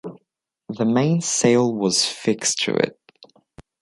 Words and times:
The 0.69 0.83
main 0.83 1.21
sail 1.21 1.71
was 1.75 2.03
fixed 2.05 2.63
to 2.63 2.73
it. 2.73 2.99